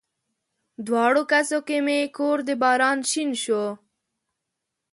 دواړو 0.87 1.21
کسو 1.31 1.57
کې 1.67 1.77
مې 1.85 1.99
کور 2.17 2.37
د 2.47 2.49
باران 2.61 2.99
شین 3.11 3.29
شو 3.43 3.65